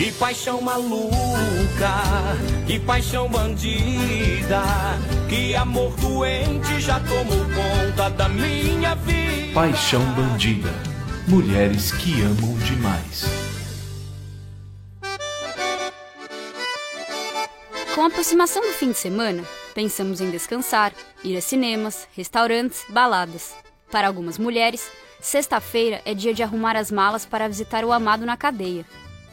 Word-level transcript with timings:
Que 0.00 0.10
paixão 0.12 0.62
maluca, 0.62 1.92
que 2.66 2.80
paixão 2.80 3.28
bandida, 3.28 4.62
que 5.28 5.54
amor 5.54 5.94
doente 5.96 6.80
já 6.80 6.98
tomou 7.00 7.44
conta 7.54 8.08
da 8.08 8.26
minha 8.26 8.94
vida. 8.94 9.52
Paixão 9.52 10.02
bandida, 10.14 10.70
mulheres 11.28 11.92
que 11.92 12.22
amam 12.22 12.56
demais. 12.60 13.24
Com 17.94 18.00
a 18.00 18.06
aproximação 18.06 18.62
do 18.62 18.72
fim 18.72 18.92
de 18.92 18.96
semana, 18.96 19.44
pensamos 19.74 20.22
em 20.22 20.30
descansar, 20.30 20.94
ir 21.22 21.36
a 21.36 21.42
cinemas, 21.42 22.08
restaurantes, 22.16 22.86
baladas. 22.88 23.52
Para 23.90 24.08
algumas 24.08 24.38
mulheres, 24.38 24.90
sexta-feira 25.20 26.00
é 26.06 26.14
dia 26.14 26.32
de 26.32 26.42
arrumar 26.42 26.74
as 26.74 26.90
malas 26.90 27.26
para 27.26 27.46
visitar 27.46 27.84
o 27.84 27.92
amado 27.92 28.24
na 28.24 28.38
cadeia. 28.38 28.86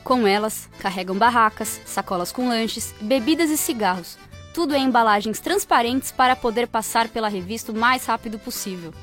Com 0.08 0.26
elas, 0.26 0.70
carregam 0.80 1.18
barracas, 1.18 1.82
sacolas 1.86 2.32
com 2.32 2.48
lanches, 2.48 2.96
bebidas 3.02 3.50
e 3.50 3.58
cigarros, 3.58 4.18
tudo 4.54 4.74
em 4.74 4.86
embalagens 4.86 5.42
transparentes 5.42 6.14
para 6.14 6.34
poder 6.34 6.66
passar 6.66 7.10
pela 7.10 7.28
revista 7.28 7.74
o 7.74 7.78
mais 7.78 8.06
rápido 8.06 8.40
possível. 8.40 8.94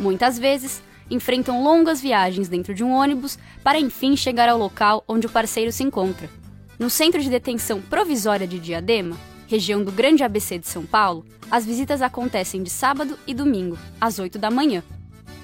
Muitas 0.00 0.38
vezes, 0.38 0.82
enfrentam 1.10 1.62
longas 1.62 2.00
viagens 2.00 2.48
dentro 2.48 2.72
de 2.72 2.82
um 2.82 2.92
ônibus 2.94 3.38
para 3.62 3.78
enfim 3.78 4.16
chegar 4.16 4.48
ao 4.48 4.56
local 4.56 5.04
onde 5.06 5.26
o 5.26 5.30
parceiro 5.30 5.70
se 5.70 5.82
encontra. 5.82 6.30
No 6.78 6.88
Centro 6.88 7.20
de 7.20 7.28
Detenção 7.28 7.82
Provisória 7.82 8.46
de 8.46 8.58
Diadema, 8.58 9.18
região 9.46 9.84
do 9.84 9.92
Grande 9.92 10.24
ABC 10.24 10.56
de 10.56 10.66
São 10.66 10.86
Paulo, 10.86 11.26
as 11.50 11.66
visitas 11.66 12.00
acontecem 12.00 12.62
de 12.62 12.70
sábado 12.70 13.18
e 13.26 13.34
domingo, 13.34 13.76
às 14.00 14.18
8 14.18 14.38
da 14.38 14.50
manhã. 14.50 14.82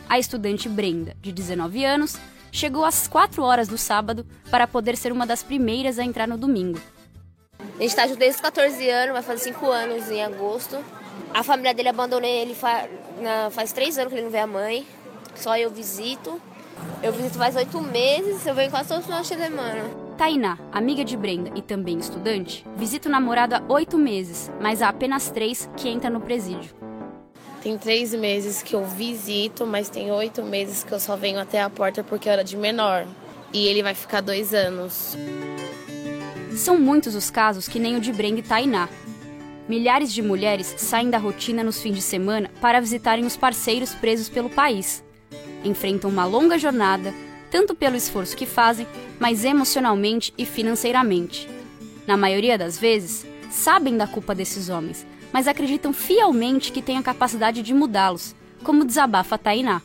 A 0.09 0.19
estudante 0.19 0.67
Brenda, 0.67 1.15
de 1.21 1.31
19 1.31 1.85
anos, 1.85 2.17
chegou 2.53 2.85
às 2.85 3.07
4 3.09 3.43
horas 3.43 3.69
do 3.69 3.79
sábado 3.79 4.27
para 4.51 4.67
poder 4.67 4.97
ser 4.97 5.13
uma 5.13 5.27
das 5.27 5.43
primeiras 5.43 5.99
a 5.99 6.05
entrar 6.05 6.27
no 6.27 6.37
domingo. 6.37 6.81
A 7.59 7.83
gente 7.83 7.91
está 7.91 8.07
junto 8.07 8.19
desde 8.19 8.37
os 8.37 8.41
14 8.43 8.89
anos, 8.89 9.13
vai 9.13 9.23
fazer 9.23 9.45
5 9.45 9.71
anos 9.71 10.11
em 10.11 10.23
agosto. 10.23 10.79
A 11.33 11.43
família 11.43 11.73
dele 11.75 11.89
abandonei 11.89 12.41
ele 12.41 12.55
faz 12.55 13.73
3 13.73 13.99
anos 13.99 14.13
que 14.13 14.19
ele 14.19 14.25
não 14.25 14.33
vê 14.33 14.39
a 14.39 14.47
mãe. 14.47 14.87
Só 15.35 15.57
eu 15.57 15.71
visito. 15.71 16.41
Eu 17.03 17.13
visito 17.13 17.37
faz 17.37 17.57
8 17.57 17.81
meses, 17.81 18.47
eu 18.47 18.55
venho 18.55 18.71
quase 18.71 18.89
todos 18.89 19.05
os 19.05 19.07
finais 19.07 19.29
de 19.29 19.37
semana. 19.37 20.11
Tainá, 20.17 20.59
amiga 20.71 21.03
de 21.03 21.17
Brenda 21.17 21.51
e 21.55 21.63
também 21.63 21.99
estudante, 21.99 22.67
visita 22.77 23.09
o 23.09 23.13
namorado 23.13 23.55
há 23.55 23.63
oito 23.69 23.97
meses, 23.97 24.51
mas 24.61 24.83
há 24.83 24.91
apenas 24.91 25.31
três 25.31 25.71
que 25.77 25.89
entra 25.89 26.11
no 26.11 26.21
presídio. 26.21 26.75
Tem 27.63 27.77
três 27.77 28.15
meses 28.15 28.63
que 28.63 28.75
eu 28.75 28.87
visito, 28.87 29.67
mas 29.67 29.91
tem 29.91 30.11
oito 30.11 30.43
meses 30.43 30.83
que 30.83 30.93
eu 30.93 30.99
só 30.99 31.15
venho 31.15 31.39
até 31.39 31.61
a 31.61 31.69
porta 31.69 32.03
porque 32.03 32.27
eu 32.27 32.33
era 32.33 32.43
de 32.43 32.57
menor. 32.57 33.07
E 33.53 33.67
ele 33.67 33.83
vai 33.83 33.95
ficar 33.95 34.23
dois 34.23 34.55
anos. 34.55 35.15
São 36.57 36.79
muitos 36.79 37.15
os 37.15 37.31
casos 37.31 37.69
que 37.69 37.79
nem 37.79 37.97
o 37.97 38.01
de 38.01 38.13
Brenda 38.13 38.41
e 38.41 38.43
Tainá. 38.43 38.89
Milhares 39.69 40.13
de 40.13 40.23
mulheres 40.23 40.75
saem 40.79 41.11
da 41.11 41.19
rotina 41.19 41.63
nos 41.63 41.83
fins 41.83 41.95
de 41.95 42.03
semana 42.03 42.51
para 42.63 42.81
visitarem 42.81 43.27
os 43.27 43.37
parceiros 43.37 43.95
presos 43.95 44.29
pelo 44.29 44.49
país. 44.49 45.05
Enfrentam 45.63 46.09
uma 46.09 46.25
longa 46.25 46.59
jornada, 46.59 47.13
tanto 47.51 47.75
pelo 47.75 47.95
esforço 47.95 48.37
que 48.37 48.47
fazem, 48.47 48.87
mas 49.19 49.45
emocionalmente 49.45 50.33
e 50.39 50.47
financeiramente. 50.47 51.49
Na 52.07 52.17
maioria 52.17 52.57
das 52.57 52.79
vezes, 52.79 53.27
sabem 53.51 53.97
da 53.97 54.07
culpa 54.07 54.35
desses 54.35 54.69
homens, 54.71 55.07
mas 55.33 55.49
acreditam 55.49 55.93
fielmente 55.93 56.73
que 56.73 56.83
têm 56.83 56.99
a 56.99 57.03
capacidade 57.03 57.63
de 57.63 57.75
mudá-los, 57.75 58.35
como 58.63 58.85
desabafa 58.85 59.35
a 59.35 59.39
Tainá. 59.39 59.83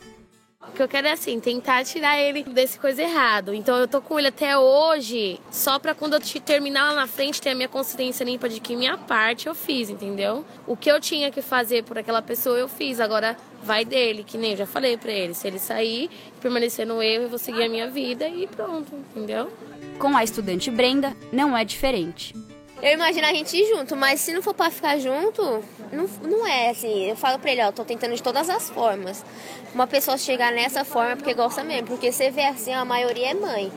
O 0.67 0.71
que 0.75 0.81
eu 0.81 0.87
quero 0.87 1.07
é 1.07 1.11
assim, 1.11 1.39
tentar 1.39 1.85
tirar 1.85 2.19
ele 2.19 2.43
desse 2.43 2.79
coisa 2.79 3.01
errado. 3.01 3.53
Então 3.53 3.77
eu 3.77 3.87
tô 3.87 4.01
com 4.01 4.17
ele 4.17 4.27
até 4.27 4.57
hoje, 4.57 5.39
só 5.51 5.79
pra 5.79 5.93
quando 5.93 6.13
eu 6.15 6.41
terminar 6.41 6.89
lá 6.89 6.95
na 6.95 7.07
frente 7.07 7.41
ter 7.41 7.51
a 7.51 7.55
minha 7.55 7.69
consciência 7.69 8.23
limpa 8.23 8.49
de 8.49 8.59
que 8.59 8.75
minha 8.75 8.97
parte 8.97 9.47
eu 9.47 9.55
fiz, 9.55 9.89
entendeu? 9.89 10.43
O 10.67 10.75
que 10.75 10.91
eu 10.91 10.99
tinha 10.99 11.31
que 11.31 11.41
fazer 11.41 11.83
por 11.83 11.97
aquela 11.97 12.21
pessoa 12.21 12.57
eu 12.57 12.67
fiz. 12.67 12.99
Agora 12.99 13.37
vai 13.63 13.85
dele, 13.85 14.23
que 14.23 14.37
nem 14.37 14.51
eu 14.51 14.57
já 14.57 14.65
falei 14.65 14.97
pra 14.97 15.11
ele. 15.11 15.33
Se 15.33 15.47
ele 15.47 15.59
sair, 15.59 16.09
permanecer 16.41 16.85
no 16.85 17.01
erro, 17.01 17.23
eu 17.23 17.29
vou 17.29 17.39
seguir 17.39 17.63
a 17.63 17.69
minha 17.69 17.89
vida 17.89 18.27
e 18.27 18.47
pronto, 18.47 18.91
entendeu? 18.95 19.51
Com 19.99 20.17
a 20.17 20.23
estudante 20.23 20.69
Brenda, 20.69 21.15
não 21.31 21.55
é 21.55 21.63
diferente. 21.63 22.33
Eu 22.85 22.93
imagino 22.93 23.25
a 23.25 23.33
gente 23.33 23.57
ir 23.57 23.67
junto, 23.75 23.95
mas 23.95 24.21
se 24.21 24.31
não 24.31 24.43
for 24.43 24.53
para 24.53 24.69
ficar 24.69 24.99
junto, 24.99 25.41
não, 25.91 26.07
não 26.21 26.45
é 26.45 26.69
assim. 26.69 27.05
Eu 27.05 27.15
falo 27.15 27.39
pra 27.39 27.51
ele, 27.51 27.63
ó, 27.63 27.71
tô 27.71 27.83
tentando 27.83 28.13
de 28.13 28.21
todas 28.21 28.47
as 28.47 28.69
formas. 28.69 29.25
Uma 29.73 29.87
pessoa 29.87 30.19
chegar 30.19 30.51
nessa 30.51 30.85
forma 30.85 31.13
é 31.13 31.15
porque 31.15 31.33
gosta 31.33 31.63
mesmo, 31.63 31.87
porque 31.87 32.11
você 32.11 32.29
vê 32.29 32.43
assim, 32.43 32.71
a 32.71 32.85
maioria 32.85 33.31
é 33.31 33.33
mãe. 33.33 33.71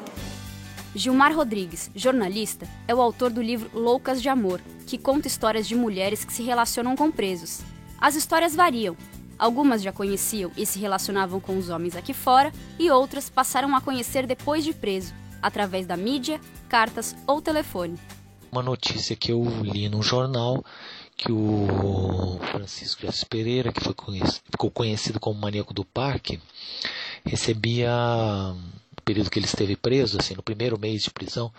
Gilmar 0.94 1.34
Rodrigues, 1.34 1.90
jornalista, 1.94 2.68
é 2.86 2.94
o 2.94 3.00
autor 3.00 3.30
do 3.30 3.40
livro 3.40 3.70
Loucas 3.72 4.20
de 4.20 4.28
Amor, 4.28 4.60
que 4.86 4.98
conta 4.98 5.26
histórias 5.26 5.66
de 5.66 5.74
mulheres 5.74 6.22
que 6.22 6.32
se 6.32 6.42
relacionam 6.42 6.94
com 6.94 7.10
presos. 7.10 7.62
As 7.98 8.14
histórias 8.14 8.54
variam. 8.54 8.94
Algumas 9.38 9.80
já 9.80 9.90
conheciam 9.90 10.52
e 10.54 10.66
se 10.66 10.78
relacionavam 10.78 11.40
com 11.40 11.56
os 11.56 11.70
homens 11.70 11.96
aqui 11.96 12.12
fora, 12.12 12.52
e 12.78 12.90
outras 12.90 13.30
passaram 13.30 13.74
a 13.74 13.80
conhecer 13.80 14.26
depois 14.26 14.62
de 14.62 14.74
preso, 14.74 15.14
através 15.40 15.86
da 15.86 15.96
mídia, 15.96 16.38
cartas 16.68 17.16
ou 17.26 17.40
telefone 17.40 17.98
uma 18.50 18.62
notícia 18.62 19.16
que 19.16 19.32
eu 19.32 19.44
li 19.62 19.88
no 19.88 20.02
jornal 20.02 20.64
que 21.16 21.32
o 21.32 22.38
Francisco 22.52 23.04
José 23.04 23.26
Pereira, 23.28 23.72
que 23.72 23.92
conhecido, 23.92 24.44
ficou 24.52 24.70
conhecido 24.70 25.18
como 25.18 25.40
maníaco 25.40 25.74
do 25.74 25.84
parque, 25.84 26.40
recebia 27.24 27.90
no 27.92 29.02
período 29.04 29.28
que 29.28 29.38
ele 29.38 29.46
esteve 29.46 29.74
preso, 29.74 30.16
assim, 30.18 30.34
no 30.34 30.42
primeiro 30.44 30.78
mês 30.78 31.02
de 31.02 31.10
prisão, 31.10 31.52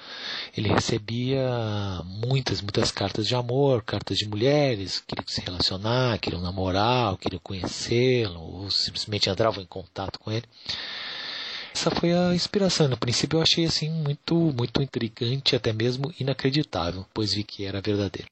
ele 0.55 0.69
recebia 0.69 2.01
muitas, 2.05 2.61
muitas 2.61 2.89
cartas 2.89 3.27
de 3.27 3.35
amor, 3.35 3.83
cartas 3.83 4.17
de 4.17 4.27
mulheres, 4.27 5.03
queriam 5.05 5.27
se 5.27 5.41
relacionar, 5.41 6.17
queriam 6.19 6.41
namorar, 6.41 7.17
queriam 7.17 7.41
conhecê-lo, 7.43 8.39
ou 8.39 8.71
simplesmente 8.71 9.29
entravam 9.29 9.61
em 9.61 9.67
contato 9.67 10.19
com 10.19 10.31
ele. 10.31 10.45
Essa 11.79 11.91
foi 11.91 12.11
a 12.11 12.35
inspiração. 12.35 12.89
No 12.89 12.99
princípio 12.99 13.37
eu 13.37 13.41
achei 13.41 13.63
assim 13.63 13.89
muito, 14.03 14.35
muito 14.35 14.83
intrigante, 14.83 15.55
até 15.55 15.71
mesmo 15.71 16.11
inacreditável, 16.19 17.05
pois 17.15 17.33
vi 17.33 17.41
que 17.41 17.65
era 17.65 17.79
verdadeiro. 17.79 18.27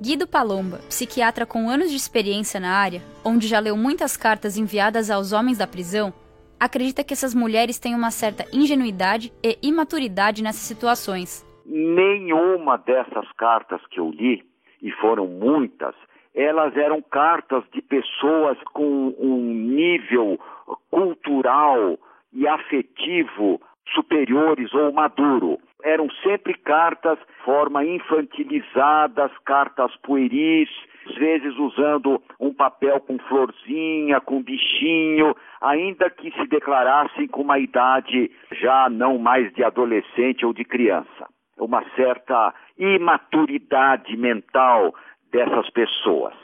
Guido 0.00 0.26
Palomba, 0.26 0.78
psiquiatra 0.88 1.44
com 1.44 1.68
anos 1.68 1.90
de 1.90 1.96
experiência 1.96 2.58
na 2.58 2.74
área, 2.74 3.02
onde 3.22 3.46
já 3.46 3.58
leu 3.58 3.76
muitas 3.76 4.16
cartas 4.16 4.56
enviadas 4.56 5.10
aos 5.10 5.34
homens 5.34 5.58
da 5.58 5.66
prisão, 5.66 6.10
acredita 6.58 7.04
que 7.04 7.12
essas 7.12 7.34
mulheres 7.34 7.78
têm 7.78 7.94
uma 7.94 8.10
certa 8.10 8.46
ingenuidade 8.50 9.30
e 9.44 9.58
imaturidade 9.62 10.42
nessas 10.42 10.62
situações. 10.62 11.46
Nenhuma 11.66 12.78
dessas 12.78 13.30
cartas 13.32 13.82
que 13.90 14.00
eu 14.00 14.08
li, 14.08 14.42
e 14.80 14.90
foram 14.92 15.26
muitas, 15.26 15.94
elas 16.34 16.74
eram 16.78 17.02
cartas 17.02 17.62
de 17.74 17.82
pessoas 17.82 18.56
com 18.72 19.14
um 19.18 19.52
nível 19.52 20.40
cultural 20.90 21.98
e 22.32 22.46
afetivo 22.46 23.60
superiores 23.94 24.72
ou 24.74 24.92
maduro. 24.92 25.58
Eram 25.82 26.08
sempre 26.22 26.54
cartas 26.54 27.18
forma 27.44 27.84
infantilizadas, 27.84 29.30
cartas 29.44 29.94
pueris, 29.96 30.68
às 31.06 31.14
vezes 31.16 31.56
usando 31.58 32.22
um 32.38 32.54
papel 32.54 33.00
com 33.00 33.18
florzinha, 33.18 34.20
com 34.20 34.42
bichinho, 34.42 35.34
ainda 35.60 36.08
que 36.08 36.30
se 36.32 36.46
declarassem 36.46 37.26
com 37.26 37.42
uma 37.42 37.58
idade 37.58 38.30
já 38.52 38.88
não 38.88 39.18
mais 39.18 39.52
de 39.54 39.64
adolescente 39.64 40.46
ou 40.46 40.52
de 40.52 40.64
criança. 40.64 41.26
Uma 41.58 41.84
certa 41.96 42.54
imaturidade 42.78 44.16
mental 44.16 44.94
dessas 45.32 45.68
pessoas. 45.70 46.34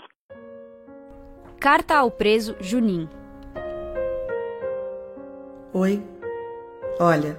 Carta 1.60 1.96
ao 1.96 2.10
preso 2.10 2.56
Junim. 2.60 3.08
Oi. 5.74 6.02
Olha, 6.98 7.38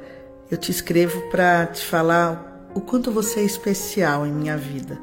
eu 0.51 0.57
te 0.57 0.70
escrevo 0.70 1.20
para 1.31 1.66
te 1.66 1.84
falar 1.84 2.70
o 2.76 2.79
quanto 2.79 3.11
você 3.11 3.40
é 3.40 3.43
especial 3.43 4.23
em 4.23 4.31
minha 4.31 4.55
vida. 4.55 4.99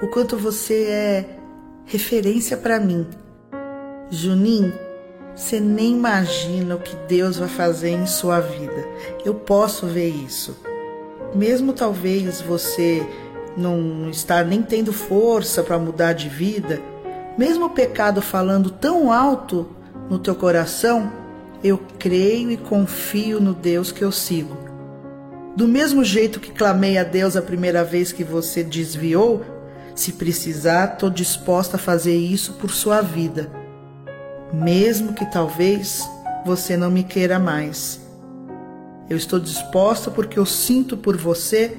O 0.00 0.06
quanto 0.08 0.36
você 0.36 0.84
é 0.84 1.38
referência 1.86 2.58
para 2.58 2.78
mim. 2.78 3.06
Junim, 4.10 4.70
você 5.34 5.58
nem 5.58 5.94
imagina 5.94 6.76
o 6.76 6.80
que 6.80 6.94
Deus 7.08 7.38
vai 7.38 7.48
fazer 7.48 7.92
em 7.92 8.04
sua 8.04 8.40
vida. 8.40 8.86
Eu 9.24 9.34
posso 9.34 9.86
ver 9.86 10.10
isso. 10.10 10.54
Mesmo 11.34 11.72
talvez 11.72 12.42
você 12.42 13.02
não 13.56 14.10
estar 14.10 14.44
nem 14.44 14.62
tendo 14.62 14.92
força 14.92 15.62
para 15.62 15.78
mudar 15.78 16.12
de 16.12 16.28
vida, 16.28 16.78
mesmo 17.38 17.66
o 17.66 17.70
pecado 17.70 18.20
falando 18.20 18.70
tão 18.70 19.10
alto 19.10 19.66
no 20.10 20.18
teu 20.18 20.34
coração, 20.34 21.19
eu 21.62 21.78
creio 21.98 22.50
e 22.50 22.56
confio 22.56 23.40
no 23.40 23.52
Deus 23.52 23.92
que 23.92 24.02
eu 24.02 24.10
sigo. 24.10 24.56
Do 25.56 25.68
mesmo 25.68 26.02
jeito 26.04 26.40
que 26.40 26.52
clamei 26.52 26.96
a 26.96 27.04
Deus 27.04 27.36
a 27.36 27.42
primeira 27.42 27.84
vez 27.84 28.12
que 28.12 28.24
você 28.24 28.62
desviou, 28.64 29.44
se 29.94 30.12
precisar, 30.12 30.94
estou 30.94 31.10
disposta 31.10 31.76
a 31.76 31.80
fazer 31.80 32.16
isso 32.16 32.54
por 32.54 32.70
sua 32.70 33.02
vida, 33.02 33.50
mesmo 34.52 35.12
que 35.12 35.30
talvez 35.30 36.08
você 36.46 36.76
não 36.76 36.90
me 36.90 37.04
queira 37.04 37.38
mais. 37.38 38.00
Eu 39.08 39.16
estou 39.16 39.38
disposta 39.38 40.10
porque 40.10 40.38
eu 40.38 40.46
sinto 40.46 40.96
por 40.96 41.16
você 41.16 41.76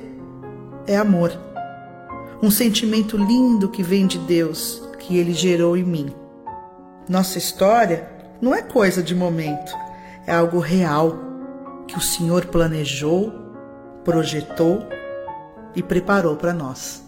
é 0.86 0.98
amor. 0.98 1.32
Um 2.44 2.52
sentimento 2.52 3.18
lindo 3.18 3.70
que 3.70 3.82
vem 3.82 4.06
de 4.06 4.20
Deus, 4.20 4.84
que 5.00 5.18
Ele 5.18 5.34
gerou 5.34 5.78
em 5.78 5.84
mim. 5.84 6.14
Nossa 7.08 7.38
história 7.38 8.21
não 8.42 8.56
é 8.56 8.62
coisa 8.64 9.04
de 9.04 9.14
momento, 9.14 9.72
é 10.26 10.34
algo 10.34 10.60
real 10.60 11.16
que 11.88 11.96
o 11.96 12.02
Senhor 12.02 12.48
planejou, 12.48 13.32
projetou 14.04 14.88
e 15.76 15.84
preparou 15.84 16.36
para 16.36 16.54
nós. 16.54 17.04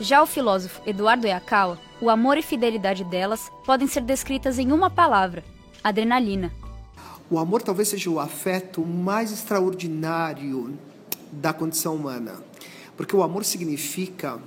Já 0.00 0.22
o 0.22 0.26
filósofo 0.26 0.80
Eduardo 0.86 1.26
Yakawa, 1.26 1.78
o 2.00 2.10
amor 2.10 2.36
e 2.36 2.42
fidelidade 2.42 3.04
delas 3.04 3.50
podem 3.64 3.86
ser 3.86 4.02
descritas 4.02 4.58
em 4.58 4.72
uma 4.72 4.90
palavra: 4.90 5.44
adrenalina. 5.82 6.52
O 7.30 7.38
amor 7.38 7.62
talvez 7.62 7.88
seja 7.88 8.08
o 8.08 8.18
afeto 8.18 8.84
mais 8.84 9.30
extraordinário 9.30 10.78
da 11.30 11.52
condição 11.52 11.94
humana, 11.94 12.36
porque 12.96 13.14
o 13.14 13.22
amor 13.22 13.44
significa 13.44 14.38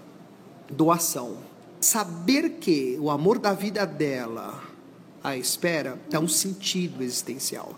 doação. 0.69 1.50
Saber 1.81 2.57
que 2.60 2.95
o 3.01 3.10
amor 3.10 3.39
da 3.39 3.54
vida 3.54 3.88
dela 3.88 4.63
à 5.24 5.36
espera 5.36 6.00
dá 6.12 6.19
um 6.19 6.28
sentido 6.28 7.04
existencial, 7.04 7.75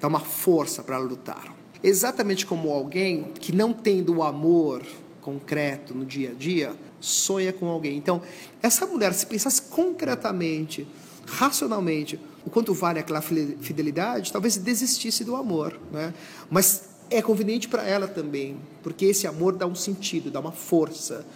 dá 0.00 0.06
uma 0.06 0.20
força 0.20 0.84
para 0.84 0.96
lutar. 0.98 1.52
Exatamente 1.82 2.46
como 2.46 2.70
alguém 2.70 3.24
que 3.40 3.52
não 3.52 3.72
tem 3.72 4.04
do 4.04 4.22
amor 4.22 4.82
concreto 5.20 5.92
no 5.92 6.06
dia 6.06 6.30
a 6.30 6.32
dia, 6.32 6.76
sonha 7.00 7.52
com 7.52 7.66
alguém. 7.66 7.96
Então, 7.96 8.22
essa 8.62 8.86
mulher, 8.86 9.12
se 9.14 9.26
pensasse 9.26 9.62
concretamente, 9.62 10.86
racionalmente, 11.26 12.20
o 12.46 12.50
quanto 12.50 12.72
vale 12.72 13.00
aquela 13.00 13.20
fidelidade, 13.20 14.32
talvez 14.32 14.56
desistisse 14.56 15.24
do 15.24 15.34
amor. 15.34 15.76
Né? 15.90 16.14
Mas 16.48 16.84
é 17.10 17.20
conveniente 17.20 17.66
para 17.66 17.82
ela 17.82 18.06
também, 18.06 18.56
porque 18.80 19.06
esse 19.06 19.26
amor 19.26 19.56
dá 19.56 19.66
um 19.66 19.74
sentido, 19.74 20.30
dá 20.30 20.38
uma 20.38 20.52
força. 20.52 21.26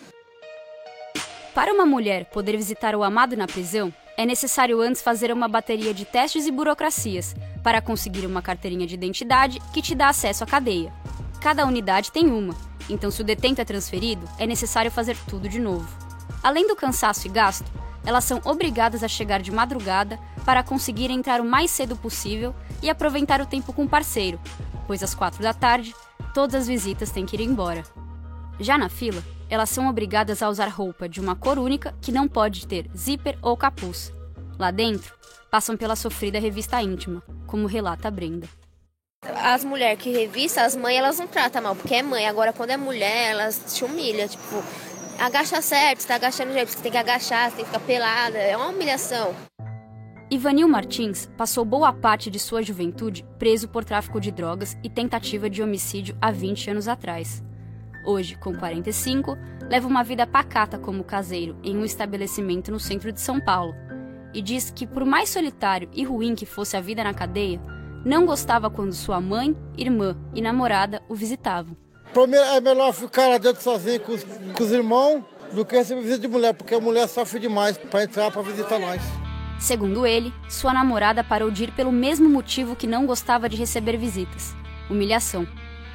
Para 1.55 1.73
uma 1.73 1.87
mulher 1.87 2.25
poder 2.25 2.57
visitar 2.57 2.97
o 2.97 3.05
amado 3.05 3.37
na 3.37 3.47
prisão, 3.47 3.95
é 4.17 4.27
necessário 4.27 4.81
antes 4.81 5.01
fazer 5.01 5.33
uma 5.33 5.47
bateria 5.47 5.95
de 5.95 6.05
testes 6.05 6.47
e 6.47 6.51
burocracias 6.51 7.35
para 7.63 7.81
conseguir 7.81 8.27
uma 8.27 8.43
carteirinha 8.43 8.89
de 8.89 8.95
identidade 8.95 9.61
que 9.73 9.81
te 9.81 9.95
dá 9.95 10.09
acesso 10.09 10.43
à 10.43 10.47
cadeia. 10.49 10.93
Cada 11.41 11.65
unidade 11.65 12.11
tem 12.11 12.27
uma, 12.27 12.57
então, 12.91 13.09
se 13.09 13.21
o 13.21 13.25
detento 13.25 13.61
é 13.61 13.65
transferido, 13.65 14.29
é 14.37 14.47
necessário 14.49 14.91
fazer 14.91 15.17
tudo 15.29 15.49
de 15.49 15.61
novo. 15.61 15.89
Além 16.43 16.67
do 16.67 16.75
cansaço 16.75 17.29
e 17.29 17.31
gasto, 17.31 17.71
elas 18.05 18.25
são 18.25 18.41
obrigadas 18.45 19.05
a 19.05 19.09
chegar 19.09 19.41
de 19.41 19.53
madrugada 19.53 20.19
para 20.45 20.63
conseguir 20.65 21.09
entrar 21.09 21.41
o 21.41 21.45
mais 21.45 21.71
cedo 21.71 21.97
possível 21.97 22.53
e 22.83 22.91
aproveitar 22.91 23.41
o 23.41 23.47
tempo 23.47 23.73
com 23.73 23.85
o 23.85 23.89
parceiro, 23.89 24.41
pois 24.89 25.05
às 25.05 25.15
quatro 25.15 25.41
da 25.41 25.55
tarde 25.55 25.95
todas 26.35 26.63
as 26.63 26.67
visitas 26.67 27.13
têm 27.13 27.25
que 27.25 27.37
ir 27.37 27.43
embora. 27.43 27.85
Já 28.61 28.77
na 28.77 28.89
fila, 28.89 29.23
elas 29.55 29.71
são 29.71 29.89
obrigadas 29.89 30.43
a 30.43 30.49
usar 30.49 30.67
roupa 30.67 31.09
de 31.09 31.21
uma 31.21 31.37
cor 31.37 31.59
única 31.59 31.95
que 32.03 32.11
não 32.11 32.27
pode 32.27 32.67
ter 32.67 32.91
zíper 32.97 33.39
ou 33.41 33.57
capuz. 33.57 34.13
Lá 34.59 34.71
dentro, 34.71 35.15
passam 35.51 35.77
pela 35.77 35.95
sofrida 35.95 36.41
revista 36.41 36.83
íntima, 36.83 37.23
como 37.47 37.69
relata 37.69 38.11
Brenda. 38.11 38.49
As 39.23 39.65
mulheres 39.65 40.03
que 40.03 40.11
revista, 40.11 40.63
as 40.63 40.75
mães, 40.75 40.99
elas 40.99 41.19
não 41.19 41.27
tratam 41.27 41.63
mal, 41.63 41.77
porque 41.77 41.95
é 41.95 42.03
mãe. 42.03 42.27
Agora, 42.27 42.53
quando 42.53 42.71
é 42.71 42.77
mulher, 42.77 43.31
elas 43.31 43.63
te 43.75 43.85
humilham. 43.85 44.29
Tipo, 44.29 44.63
agacha 45.19 45.63
certo, 45.63 46.01
você 46.01 46.09
tá 46.09 46.17
agachando 46.17 46.53
jeito, 46.53 46.71
você 46.71 46.83
tem 46.83 46.93
que 46.93 46.99
agachar, 46.99 47.51
você 47.51 47.57
tem 47.57 47.65
que 47.65 47.71
ficar 47.71 47.87
pelada. 47.87 48.37
É 48.37 48.57
uma 48.57 48.69
humilhação. 48.69 49.35
Ivanil 50.31 50.69
Martins 50.69 51.31
passou 51.37 51.65
boa 51.65 51.93
parte 51.93 52.31
de 52.31 52.41
sua 52.41 52.63
juventude 52.63 53.25
preso 53.39 53.69
por 53.69 53.85
tráfico 53.85 54.21
de 54.21 54.33
drogas 54.33 54.77
e 54.83 54.91
tentativa 54.91 55.49
de 55.49 55.63
homicídio 55.63 56.17
há 56.21 56.31
20 56.33 56.71
anos 56.71 56.89
atrás. 56.89 57.43
Hoje, 58.05 58.37
com 58.37 58.55
45, 58.55 59.37
leva 59.63 59.89
uma 59.89 60.05
vida 60.05 60.27
pacata 60.27 60.79
como 60.79 61.03
caseiro 61.03 61.57
em 61.63 61.77
um 61.77 61.85
estabelecimento 61.85 62.71
no 62.71 62.79
centro 62.79 63.11
de 63.11 63.21
São 63.21 63.41
Paulo 63.41 63.75
e 64.35 64.43
diz 64.43 64.71
que, 64.71 64.87
por 64.87 65.05
mais 65.05 65.31
solitário 65.31 65.89
e 65.93 66.05
ruim 66.05 66.35
que 66.35 66.45
fosse 66.45 66.77
a 66.77 66.81
vida 66.81 67.03
na 67.03 67.15
cadeia, 67.15 67.61
não 68.05 68.27
gostava 68.27 68.69
quando 68.69 68.93
sua 68.93 69.21
mãe, 69.21 69.57
irmã 69.79 70.17
e 70.35 70.43
namorada 70.43 71.03
o 71.09 71.15
visitavam. 71.15 71.77
Para 72.13 72.27
mim 72.27 72.37
é 72.37 72.61
melhor 72.61 72.93
ficar 72.93 73.29
lá 73.29 73.39
dentro 73.39 73.63
sozinho 73.63 74.01
com 74.01 74.13
os, 74.13 74.25
com 74.25 74.63
os 74.63 74.71
irmãos 74.71 75.25
do 75.53 75.65
que 75.65 75.77
receber 75.77 76.03
visita 76.03 76.21
de 76.21 76.29
mulher, 76.29 76.53
porque 76.53 76.75
a 76.75 76.81
mulher 76.81 77.09
sofre 77.09 77.41
demais 77.41 77.79
para 77.79 78.05
entrar 78.05 78.31
para 78.31 78.43
visitar 78.43 78.79
nós. 78.79 79.01
Segundo 79.59 80.07
ele, 80.07 80.33
sua 80.49 80.75
namorada 80.75 81.25
parou 81.25 81.51
de 81.51 81.65
ir 81.65 81.73
pelo 81.73 81.91
mesmo 81.91 82.29
motivo 82.29 82.77
que 82.77 82.87
não 82.87 83.07
gostava 83.07 83.49
de 83.49 83.57
receber 83.57 83.97
visitas: 83.97 84.55
humilhação. 84.91 85.47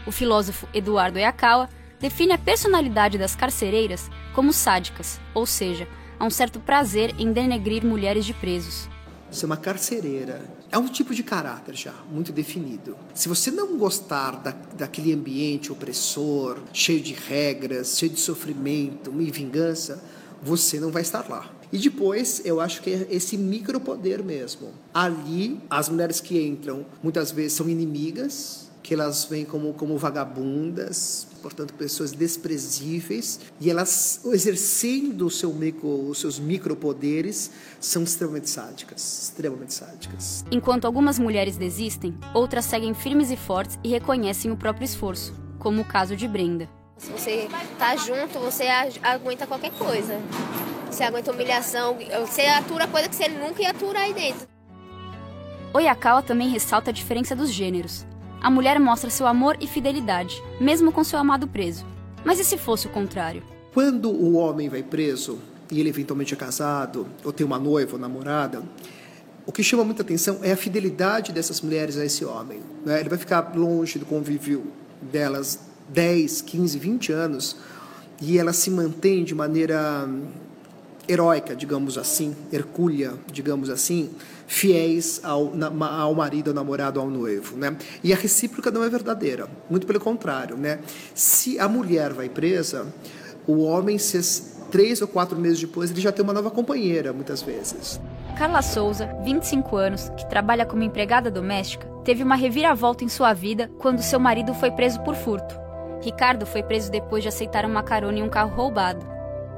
O 0.08 0.12
filósofo 0.12 0.68
Eduardo 0.74 1.20
Yakawa 1.20 1.70
define 2.00 2.34
a 2.34 2.38
personalidade 2.38 3.18
das 3.18 3.36
carcereiras 3.36 4.10
como 4.34 4.54
sádicas, 4.54 5.20
ou 5.34 5.46
seja, 5.46 5.88
há 6.18 6.26
um 6.26 6.30
certo 6.30 6.60
prazer 6.60 7.14
em 7.20 7.32
denegrir 7.32 7.86
mulheres 7.86 8.26
de 8.26 8.34
presos. 8.34 8.88
Ser 9.32 9.46
uma 9.46 9.58
carcereira 9.58 10.42
é 10.72 10.78
um 10.78 10.88
tipo 10.88 11.14
de 11.14 11.22
caráter 11.22 11.76
já 11.76 11.94
muito 12.12 12.32
definido. 12.32 12.98
Se 13.14 13.28
você 13.28 13.52
não 13.52 13.78
gostar 13.78 14.32
da, 14.32 14.52
daquele 14.76 15.14
ambiente 15.14 15.72
opressor, 15.72 16.58
cheio 16.74 17.00
de 17.00 17.14
regras, 17.14 17.98
cheio 17.98 18.12
de 18.12 18.20
sofrimento 18.20 19.14
e 19.22 19.30
vingança, 19.30 20.04
você 20.42 20.80
não 20.80 20.90
vai 20.90 21.04
estar 21.04 21.30
lá. 21.30 21.52
E 21.72 21.78
depois, 21.78 22.42
eu 22.44 22.60
acho 22.60 22.82
que 22.82 22.90
é 22.90 23.08
esse 23.12 23.38
micropoder 23.38 24.24
mesmo. 24.24 24.70
Ali, 24.92 25.60
as 25.70 25.88
mulheres 25.88 26.20
que 26.20 26.42
entram 26.42 26.84
muitas 27.04 27.32
vezes 27.32 27.54
são 27.54 27.70
inimigas, 27.70 28.69
que 28.90 28.96
elas 28.96 29.26
vêm 29.26 29.46
como, 29.46 29.72
como 29.72 29.96
vagabundas, 30.00 31.28
portanto, 31.44 31.76
pessoas 31.76 32.12
desprezíveis, 32.12 33.40
e 33.62 33.70
elas, 33.70 34.20
exercendo 34.26 35.30
seu 35.30 35.54
micro, 35.54 36.10
os 36.10 36.18
seus 36.18 36.40
micropoderes, 36.40 37.52
são 37.80 38.02
extremamente 38.02 38.50
sádicas, 38.50 39.26
extremamente 39.26 39.76
sádicas. 39.76 40.44
Enquanto 40.50 40.86
algumas 40.86 41.20
mulheres 41.20 41.56
desistem, 41.56 42.18
outras 42.34 42.66
seguem 42.66 42.96
firmes 42.96 43.30
e 43.30 43.38
fortes 43.38 43.78
e 43.84 43.90
reconhecem 43.90 44.50
o 44.50 44.58
próprio 44.58 44.86
esforço, 44.86 45.36
como 45.60 45.84
o 45.84 45.86
caso 45.86 46.16
de 46.16 46.28
Brenda. 46.28 46.68
Se 46.98 47.12
você 47.12 47.48
tá 47.78 47.96
junto, 47.96 48.40
você 48.40 48.64
aguenta 49.04 49.46
qualquer 49.46 49.72
coisa. 49.74 50.20
Você 50.90 51.04
aguenta 51.04 51.32
humilhação, 51.32 51.96
você 52.22 52.42
atura 52.42 52.88
coisa 52.88 53.08
que 53.08 53.16
você 53.16 53.28
nunca 53.28 53.62
ia 53.62 53.70
aturar 53.70 54.02
aí 54.02 54.16
dentro. 54.16 54.48
Oyakawa 55.76 56.24
também 56.24 56.50
ressalta 56.50 56.90
a 56.90 56.94
diferença 56.94 57.36
dos 57.36 57.52
gêneros 57.52 58.10
a 58.42 58.50
mulher 58.50 58.80
mostra 58.80 59.10
seu 59.10 59.28
amor 59.28 59.58
e 59.60 59.68
fidelidade, 59.68 60.42
mesmo 60.60 60.92
com 60.92 61.04
seu 61.04 61.20
amado 61.20 61.48
preso. 61.48 61.86
Mas 62.24 62.40
e 62.40 62.44
se 62.44 62.58
fosse 62.58 62.88
o 62.88 62.90
contrário? 62.90 63.44
Quando 63.74 64.10
o 64.10 64.36
homem 64.36 64.70
vai 64.70 64.84
preso 64.84 65.40
e 65.72 65.80
ele 65.80 65.90
eventualmente 65.90 66.34
é 66.34 66.38
casado, 66.38 67.08
ou 67.24 67.32
tem 67.32 67.46
uma 67.46 67.60
noiva 67.60 67.94
ou 67.94 68.00
namorada, 68.00 68.64
o 69.46 69.52
que 69.52 69.64
chama 69.64 69.84
muita 69.84 70.02
atenção 70.02 70.40
é 70.42 70.52
a 70.52 70.58
fidelidade 70.58 71.32
dessas 71.32 71.62
mulheres 71.62 71.98
a 71.98 72.06
esse 72.06 72.24
homem. 72.26 72.60
Né? 72.86 73.00
Ele 73.00 73.10
vai 73.10 73.18
ficar 73.18 73.54
longe 73.56 73.98
do 74.00 74.06
convívio 74.06 74.68
delas 75.02 75.60
10, 75.90 76.42
15, 76.42 76.80
20 76.80 77.12
anos 77.12 77.56
e 78.22 78.38
ela 78.38 78.54
se 78.54 78.70
mantém 78.70 79.24
de 79.24 79.34
maneira 79.34 80.08
heróica, 81.08 81.56
digamos 81.56 81.98
assim, 81.98 82.36
hercúlea, 82.52 83.14
digamos 83.32 83.70
assim, 83.70 84.12
fiéis 84.50 85.22
ao, 85.24 85.54
ao 85.80 86.16
marido, 86.16 86.50
ao 86.50 86.56
namorado, 86.56 87.00
ao 87.00 87.08
noivo, 87.08 87.56
né? 87.56 87.78
E 88.04 88.12
a 88.12 88.16
recíproca 88.16 88.72
não 88.72 88.84
é 88.84 88.90
verdadeira, 88.90 89.48
muito 89.70 89.86
pelo 89.86 90.00
contrário, 90.00 90.58
né? 90.58 90.80
Se 91.14 91.60
a 91.60 91.70
mulher 91.70 92.12
vai 92.12 92.28
presa, 92.28 92.88
o 93.46 93.60
homem, 93.60 94.00
se 94.00 94.58
três 94.72 95.04
ou 95.04 95.08
quatro 95.08 95.38
meses 95.38 95.62
depois, 95.62 95.92
ele 95.92 96.02
já 96.02 96.12
tem 96.12 96.24
uma 96.24 96.34
nova 96.34 96.50
companheira, 96.50 97.14
muitas 97.14 97.44
vezes. 97.44 98.02
Carla 98.36 98.64
Souza, 98.64 99.16
25 99.24 99.76
anos, 99.78 100.10
que 100.18 100.28
trabalha 100.28 100.66
como 100.66 100.82
empregada 100.82 101.30
doméstica, 101.30 101.88
teve 102.04 102.24
uma 102.24 102.36
reviravolta 102.36 103.04
em 103.04 103.10
sua 103.10 103.34
vida 103.34 103.70
quando 103.78 104.02
seu 104.02 104.20
marido 104.20 104.56
foi 104.56 104.72
preso 104.72 105.00
por 105.02 105.14
furto. 105.14 105.56
Ricardo 106.02 106.48
foi 106.48 106.64
preso 106.64 106.90
depois 106.90 107.22
de 107.22 107.30
aceitar 107.30 107.66
uma 107.66 107.84
carona 107.84 108.18
em 108.18 108.24
um 108.24 108.30
carro 108.30 108.56
roubado. 108.56 109.06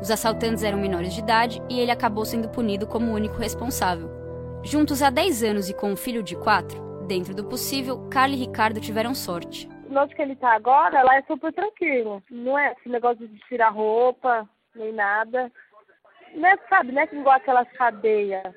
Os 0.02 0.12
assaltantes 0.12 0.64
eram 0.64 0.80
menores 0.80 1.14
de 1.14 1.22
idade 1.22 1.62
e 1.70 1.80
ele 1.80 1.92
acabou 1.92 2.26
sendo 2.26 2.50
punido 2.50 2.86
como 2.86 3.12
o 3.12 3.16
único 3.16 3.38
responsável. 3.38 4.21
Juntos 4.64 5.02
há 5.02 5.10
10 5.10 5.44
anos 5.44 5.70
e 5.70 5.74
com 5.74 5.92
um 5.92 5.96
filho 5.96 6.22
de 6.22 6.36
4, 6.36 7.06
dentro 7.08 7.34
do 7.34 7.44
possível, 7.44 8.08
Carla 8.10 8.36
e 8.36 8.38
Ricardo 8.38 8.80
tiveram 8.80 9.16
sorte. 9.16 9.68
Onde 9.90 10.16
que 10.16 10.22
ele 10.22 10.36
tá 10.36 10.54
agora, 10.54 11.02
lá 11.02 11.18
é 11.18 11.24
super 11.24 11.52
tranquilo. 11.52 12.22
Não 12.30 12.58
é 12.58 12.72
esse 12.74 12.88
negócio 12.88 13.28
de 13.28 13.40
tirar 13.50 13.70
roupa, 13.70 14.48
nem 14.76 14.94
nada. 14.94 15.52
Não 16.36 16.48
é, 16.48 16.58
sabe, 16.70 16.92
não 16.92 17.02
é 17.02 17.10
igual 17.12 17.36
aquelas 17.36 17.70
cadeias. 17.74 18.54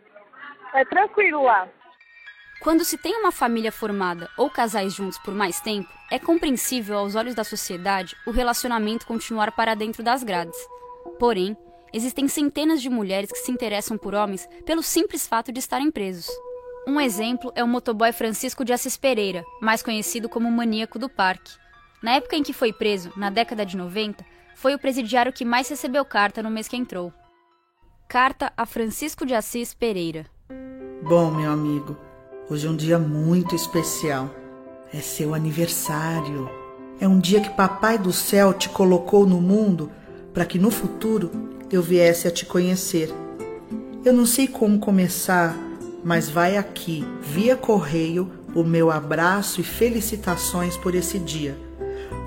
É 0.74 0.84
tranquilo 0.84 1.42
lá. 1.42 1.68
Quando 2.60 2.84
se 2.84 2.98
tem 2.98 3.16
uma 3.16 3.32
família 3.32 3.72
formada 3.72 4.28
ou 4.36 4.48
casais 4.48 4.94
juntos 4.94 5.18
por 5.18 5.34
mais 5.34 5.60
tempo, 5.60 5.88
é 6.12 6.18
compreensível 6.18 6.98
aos 6.98 7.14
olhos 7.14 7.34
da 7.34 7.44
sociedade 7.44 8.14
o 8.26 8.30
relacionamento 8.30 9.06
continuar 9.06 9.52
para 9.52 9.74
dentro 9.74 10.02
das 10.02 10.22
grades. 10.22 10.58
Porém, 11.18 11.56
existem 11.94 12.26
centenas 12.26 12.82
de 12.82 12.90
mulheres 12.90 13.30
que 13.30 13.38
se 13.38 13.52
interessam 13.52 13.96
por 13.96 14.14
homens 14.14 14.48
pelo 14.66 14.82
simples 14.82 15.28
fato 15.28 15.52
de 15.52 15.60
estarem 15.60 15.92
presos. 15.92 16.28
Um 16.88 17.00
exemplo 17.00 17.52
é 17.54 17.62
o 17.62 17.68
motoboy 17.68 18.12
Francisco 18.12 18.64
de 18.64 18.72
Assis 18.72 18.96
Pereira, 18.96 19.44
mais 19.62 19.80
conhecido 19.80 20.28
como 20.28 20.50
Maníaco 20.50 20.98
do 20.98 21.08
Parque. 21.08 21.52
Na 22.02 22.16
época 22.16 22.36
em 22.36 22.42
que 22.42 22.52
foi 22.52 22.72
preso, 22.72 23.12
na 23.16 23.30
década 23.30 23.64
de 23.64 23.76
90, 23.76 24.26
foi 24.56 24.74
o 24.74 24.78
presidiário 24.78 25.32
que 25.32 25.44
mais 25.44 25.68
recebeu 25.68 26.04
carta 26.04 26.42
no 26.42 26.50
mês 26.50 26.66
que 26.66 26.76
entrou. 26.76 27.12
Carta 28.08 28.52
a 28.56 28.66
Francisco 28.66 29.24
de 29.24 29.34
Assis 29.34 29.72
Pereira. 29.72 30.26
Bom, 31.00 31.30
meu 31.30 31.50
amigo, 31.50 31.96
hoje 32.50 32.66
é 32.66 32.70
um 32.70 32.76
dia 32.76 32.98
muito 32.98 33.54
especial. 33.54 34.28
É 34.92 35.00
seu 35.00 35.32
aniversário. 35.32 36.50
É 37.00 37.06
um 37.06 37.20
dia 37.20 37.40
que 37.40 37.50
Papai 37.50 37.98
do 37.98 38.12
Céu 38.12 38.52
te 38.52 38.68
colocou 38.68 39.24
no 39.24 39.40
mundo 39.40 39.90
para 40.34 40.44
que 40.44 40.58
no 40.58 40.70
futuro 40.70 41.53
eu 41.74 41.82
viesse 41.82 42.28
a 42.28 42.30
te 42.30 42.46
conhecer. 42.46 43.12
Eu 44.04 44.12
não 44.12 44.26
sei 44.26 44.46
como 44.46 44.78
começar, 44.78 45.56
mas 46.04 46.28
vai 46.28 46.56
aqui, 46.56 47.04
via 47.20 47.56
correio, 47.56 48.30
o 48.54 48.62
meu 48.62 48.90
abraço 48.90 49.60
e 49.60 49.64
felicitações 49.64 50.76
por 50.76 50.94
esse 50.94 51.18
dia. 51.18 51.58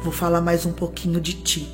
Vou 0.03 0.11
falar 0.11 0.41
mais 0.41 0.65
um 0.65 0.73
pouquinho 0.73 1.21
de 1.21 1.33
ti. 1.33 1.67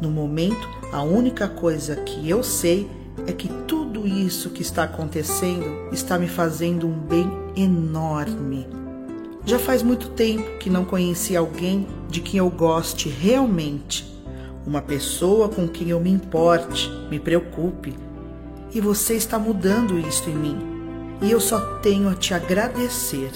No 0.00 0.10
momento, 0.10 0.68
a 0.90 1.02
única 1.02 1.46
coisa 1.48 1.96
que 1.96 2.28
eu 2.28 2.42
sei 2.42 2.88
é 3.26 3.32
que 3.32 3.48
tudo 3.66 4.06
isso 4.06 4.50
que 4.50 4.62
está 4.62 4.84
acontecendo 4.84 5.92
está 5.92 6.18
me 6.18 6.28
fazendo 6.28 6.86
um 6.86 6.98
bem 6.98 7.30
enorme. 7.54 8.66
Já 9.44 9.58
faz 9.58 9.82
muito 9.82 10.08
tempo 10.10 10.58
que 10.58 10.70
não 10.70 10.84
conheci 10.84 11.36
alguém 11.36 11.86
de 12.08 12.20
quem 12.20 12.38
eu 12.38 12.48
goste 12.48 13.08
realmente, 13.08 14.11
uma 14.66 14.80
pessoa 14.80 15.48
com 15.48 15.68
quem 15.68 15.90
eu 15.90 16.00
me 16.00 16.10
importe, 16.10 16.90
me 17.10 17.18
preocupe. 17.18 17.94
E 18.74 18.80
você 18.80 19.14
está 19.14 19.38
mudando 19.38 19.98
isso 19.98 20.28
em 20.30 20.34
mim. 20.34 20.58
E 21.20 21.30
eu 21.30 21.40
só 21.40 21.60
tenho 21.80 22.08
a 22.08 22.14
te 22.14 22.34
agradecer. 22.34 23.30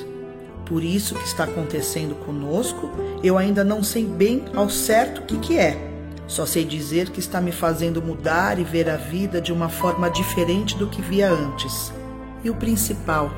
Por 0.65 0.83
isso 0.83 1.15
que 1.15 1.25
está 1.25 1.45
acontecendo 1.45 2.15
conosco, 2.25 2.91
eu 3.23 3.39
ainda 3.39 3.63
não 3.63 3.83
sei 3.83 4.05
bem 4.05 4.45
ao 4.55 4.69
certo 4.69 5.21
o 5.21 5.25
que, 5.25 5.39
que 5.39 5.59
é 5.59 5.95
só 6.27 6.45
sei 6.45 6.65
dizer 6.65 7.11
que 7.11 7.21
está 7.21 7.41
me 7.41 7.53
fazendo 7.53 8.03
mudar 8.03 8.59
e 8.59 8.65
ver 8.65 8.91
a 8.91 8.97
vida 8.97 9.41
de 9.41 9.53
uma 9.53 9.69
forma 9.69 10.11
diferente 10.11 10.77
do 10.77 10.89
que 10.89 11.01
via 11.01 11.31
antes. 11.31 11.93
E 12.43 12.51
o 12.51 12.55
principal, 12.55 13.31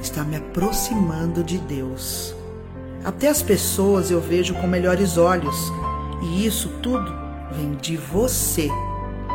está 0.00 0.22
me 0.22 0.36
aproximando 0.36 1.42
de 1.42 1.58
Deus. 1.58 2.34
Até 3.04 3.28
as 3.28 3.42
pessoas 3.42 4.10
eu 4.10 4.20
vejo 4.20 4.54
com 4.54 4.66
melhores 4.66 5.18
olhos, 5.18 5.56
e 6.20 6.46
isso 6.46 6.68
tudo 6.82 7.12
vem 7.52 7.74
de 7.74 7.96
você. 7.96 8.68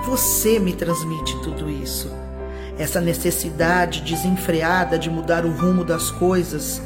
Você 0.05 0.59
me 0.59 0.73
transmite 0.73 1.39
tudo 1.41 1.69
isso. 1.69 2.11
Essa 2.77 2.99
necessidade 2.99 4.01
desenfreada 4.01 4.99
de 4.99 5.09
mudar 5.09 5.45
o 5.45 5.51
rumo 5.51 5.83
das 5.83 6.11
coisas. 6.11 6.81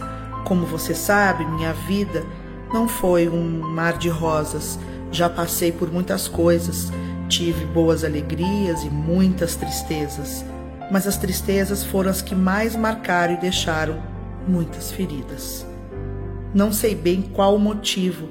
Como 0.45 0.65
você 0.65 0.93
sabe, 0.93 1.45
minha 1.45 1.73
vida 1.73 2.23
não 2.73 2.87
foi 2.87 3.27
um 3.27 3.59
mar 3.59 3.97
de 3.97 4.09
rosas 4.09 4.79
já 5.11 5.29
passei 5.29 5.71
por 5.71 5.91
muitas 5.91 6.27
coisas, 6.27 6.91
tive 7.27 7.65
boas 7.65 8.03
alegrias 8.03 8.83
e 8.83 8.89
muitas 8.89 9.55
tristezas, 9.55 10.45
mas 10.91 11.07
as 11.07 11.17
tristezas 11.17 11.83
foram 11.83 12.11
as 12.11 12.21
que 12.21 12.35
mais 12.35 12.75
marcaram 12.75 13.33
e 13.33 13.37
deixaram 13.37 14.01
muitas 14.47 14.91
feridas. 14.91 15.65
Não 16.53 16.71
sei 16.71 16.95
bem 16.95 17.21
qual 17.21 17.55
o 17.55 17.59
motivo, 17.59 18.29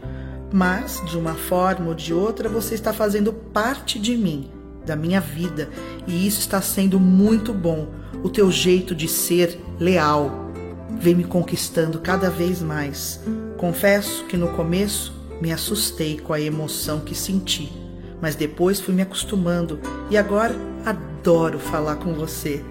mas 0.52 1.02
de 1.07 1.17
uma 1.19 1.35
forma 1.35 1.88
ou 1.88 1.95
de 1.95 2.12
outra 2.12 2.49
você 2.49 2.75
está 2.75 2.93
fazendo 2.93 3.33
parte 3.33 3.99
de 3.99 4.17
mim, 4.17 4.50
da 4.85 4.97
minha 4.97 5.21
vida, 5.21 5.69
e 6.07 6.26
isso 6.26 6.40
está 6.40 6.61
sendo 6.61 6.99
muito 6.99 7.52
bom. 7.52 7.88
O 8.23 8.28
teu 8.28 8.50
jeito 8.50 8.95
de 8.95 9.07
ser 9.07 9.61
leal 9.78 10.50
vem 10.99 11.14
me 11.14 11.25
conquistando 11.25 12.00
cada 12.00 12.31
vez 12.31 12.62
mais. 12.62 13.21
Confesso 13.57 14.25
que 14.25 14.37
no 14.37 14.49
começo 14.49 15.12
me 15.40 15.52
assustei 15.52 16.19
com 16.19 16.33
a 16.33 16.40
emoção 16.40 17.00
que 17.00 17.14
senti, 17.14 17.71
mas 18.21 18.35
depois 18.35 18.81
fui 18.81 18.95
me 18.95 19.02
acostumando 19.02 19.78
e 20.11 20.17
agora 20.17 20.57
adoro 20.85 21.59
falar 21.59 21.97
com 21.97 22.14
você. 22.14 22.64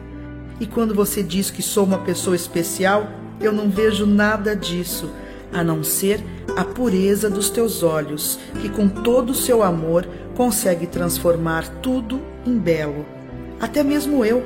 E 0.59 0.65
quando 0.65 0.93
você 0.93 1.21
diz 1.21 1.51
que 1.51 1.61
sou 1.61 1.85
uma 1.85 1.99
pessoa 1.99 2.35
especial, 2.35 3.07
eu 3.39 3.51
não 3.51 3.69
vejo 3.69 4.05
nada 4.05 4.55
disso, 4.55 5.09
a 5.51 5.63
não 5.63 5.83
ser 5.83 6.23
a 6.55 6.63
pureza 6.63 7.29
dos 7.29 7.49
teus 7.49 7.83
olhos, 7.83 8.39
que 8.61 8.69
com 8.69 8.87
todo 8.87 9.31
o 9.31 9.35
seu 9.35 9.63
amor 9.63 10.07
consegue 10.35 10.87
transformar 10.87 11.67
tudo 11.81 12.21
em 12.45 12.57
belo. 12.57 13.05
Até 13.59 13.83
mesmo 13.83 14.23
eu. 14.23 14.43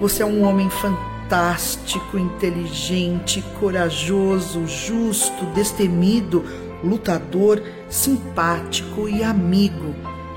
Você 0.00 0.22
é 0.22 0.26
um 0.26 0.42
homem 0.44 0.68
fantástico, 0.70 2.18
inteligente, 2.18 3.42
corajoso, 3.60 4.66
justo, 4.66 5.44
destemido, 5.54 6.44
lutador, 6.82 7.62
simpático 7.88 9.08
e 9.08 9.22
amigo. 9.22 9.94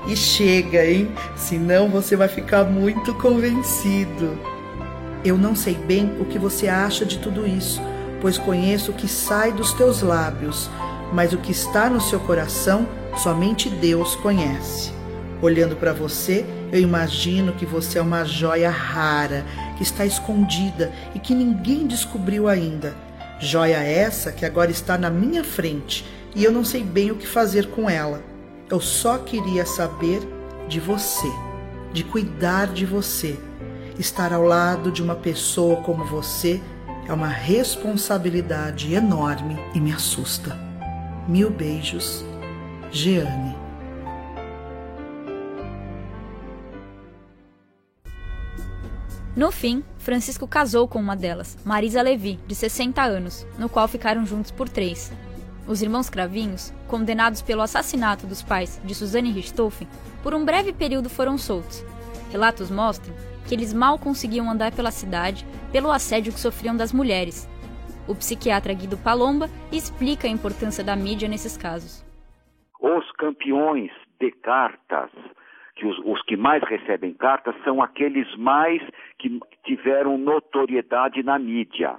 E 0.08 0.14
chega, 0.14 0.86
hein? 0.86 1.10
Senão 1.36 1.88
você 1.88 2.14
vai 2.14 2.28
ficar 2.28 2.64
muito 2.64 3.12
convencido. 3.14 4.38
Eu 5.24 5.36
não 5.36 5.56
sei 5.56 5.74
bem 5.74 6.12
o 6.20 6.24
que 6.24 6.38
você 6.38 6.68
acha 6.68 7.04
de 7.04 7.18
tudo 7.18 7.44
isso, 7.44 7.82
pois 8.20 8.38
conheço 8.38 8.90
o 8.90 8.94
que 8.94 9.08
sai 9.08 9.52
dos 9.52 9.72
teus 9.72 10.02
lábios, 10.02 10.70
mas 11.12 11.32
o 11.32 11.38
que 11.38 11.52
está 11.52 11.88
no 11.88 12.00
seu 12.00 12.20
coração 12.20 12.86
somente 13.22 13.68
Deus 13.68 14.14
conhece. 14.16 14.92
Olhando 15.42 15.76
para 15.76 15.92
você, 15.92 16.46
eu 16.72 16.80
imagino 16.80 17.52
que 17.52 17.66
você 17.66 17.98
é 17.98 18.02
uma 18.02 18.24
joia 18.24 18.70
rara, 18.70 19.44
que 19.76 19.82
está 19.82 20.04
escondida 20.04 20.92
e 21.14 21.18
que 21.18 21.34
ninguém 21.34 21.86
descobriu 21.86 22.48
ainda. 22.48 22.94
Joia 23.38 23.78
essa 23.78 24.32
que 24.32 24.46
agora 24.46 24.70
está 24.70 24.96
na 24.96 25.10
minha 25.10 25.44
frente 25.44 26.04
e 26.34 26.42
eu 26.42 26.50
não 26.50 26.64
sei 26.64 26.82
bem 26.82 27.10
o 27.10 27.16
que 27.16 27.26
fazer 27.26 27.70
com 27.70 27.88
ela. 27.88 28.22
Eu 28.70 28.80
só 28.80 29.18
queria 29.18 29.64
saber 29.64 30.20
de 30.68 30.80
você, 30.80 31.30
de 31.92 32.02
cuidar 32.02 32.68
de 32.68 32.84
você. 32.84 33.38
Estar 33.98 34.32
ao 34.32 34.42
lado 34.42 34.90
de 34.90 35.02
uma 35.02 35.14
pessoa 35.14 35.76
como 35.76 36.04
você 36.04 36.60
é 37.08 37.12
uma 37.12 37.28
responsabilidade 37.28 38.92
enorme 38.92 39.56
e 39.74 39.80
me 39.80 39.92
assusta. 39.92 40.56
Mil 41.28 41.50
beijos, 41.50 42.24
Jeane. 42.90 43.54
No 49.36 49.52
fim, 49.52 49.84
Francisco 49.98 50.48
casou 50.48 50.88
com 50.88 50.98
uma 50.98 51.14
delas, 51.14 51.56
Marisa 51.64 52.02
Levi, 52.02 52.40
de 52.46 52.54
60 52.54 53.02
anos, 53.02 53.46
no 53.58 53.68
qual 53.68 53.86
ficaram 53.86 54.26
juntos 54.26 54.50
por 54.50 54.68
três. 54.68 55.12
Os 55.66 55.82
irmãos 55.82 56.08
Cravinhos, 56.08 56.72
condenados 56.88 57.42
pelo 57.42 57.62
assassinato 57.62 58.26
dos 58.26 58.42
pais 58.42 58.80
de 58.84 58.94
Suzanne 58.94 59.30
Richthofen, 59.30 59.86
por 60.22 60.34
um 60.34 60.44
breve 60.44 60.72
período 60.72 61.08
foram 61.08 61.36
soltos. 61.36 61.84
Relatos 62.32 62.70
mostram 62.70 63.14
que 63.46 63.54
eles 63.54 63.72
mal 63.72 63.98
conseguiam 63.98 64.50
andar 64.50 64.72
pela 64.74 64.90
cidade 64.90 65.46
pelo 65.72 65.90
assédio 65.90 66.32
que 66.32 66.40
sofriam 66.40 66.76
das 66.76 66.92
mulheres. 66.92 67.48
O 68.08 68.14
psiquiatra 68.14 68.72
Guido 68.72 68.96
Palomba 68.96 69.46
explica 69.72 70.26
a 70.28 70.30
importância 70.30 70.84
da 70.84 70.94
mídia 70.94 71.28
nesses 71.28 71.56
casos. 71.56 72.04
Os 72.80 73.10
campeões 73.12 73.90
de 74.20 74.30
cartas, 74.30 75.10
que 75.74 75.86
os, 75.86 75.98
os 76.04 76.22
que 76.22 76.36
mais 76.36 76.62
recebem 76.62 77.12
cartas, 77.14 77.54
são 77.64 77.82
aqueles 77.82 78.32
mais 78.36 78.80
que 79.18 79.40
tiveram 79.64 80.16
notoriedade 80.16 81.22
na 81.22 81.38
mídia. 81.38 81.96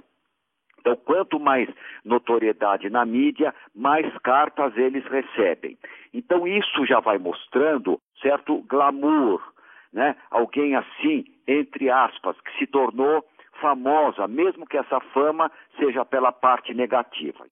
Então, 0.80 0.96
quanto 0.96 1.38
mais 1.38 1.68
notoriedade 2.04 2.88
na 2.88 3.04
mídia, 3.04 3.54
mais 3.74 4.06
cartas 4.18 4.76
eles 4.76 5.04
recebem. 5.04 5.76
Então, 6.14 6.46
isso 6.46 6.86
já 6.86 7.00
vai 7.00 7.18
mostrando 7.18 8.00
certo 8.22 8.62
glamour, 8.62 9.42
né? 9.92 10.16
Alguém 10.30 10.74
assim, 10.76 11.24
entre 11.46 11.90
aspas, 11.90 12.36
que 12.40 12.58
se 12.58 12.66
tornou 12.66 13.24
famosa, 13.60 14.28
mesmo 14.28 14.66
que 14.66 14.76
essa 14.76 15.00
fama 15.12 15.50
seja 15.78 16.04
pela 16.04 16.32
parte 16.32 16.72
negativa. 16.72 17.46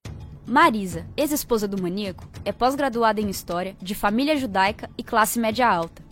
Marisa, 0.47 1.05
ex-esposa 1.16 1.66
do 1.66 1.83
maníaco, 1.83 2.23
é 2.45 2.52
pós-graduada 2.52 3.21
em 3.21 3.28
História, 3.28 3.75
de 3.83 3.95
família 3.95 4.37
judaica 4.37 4.88
e 4.97 5.02
classe 5.02 5.40
média 5.40 5.69
alta. 5.69 6.05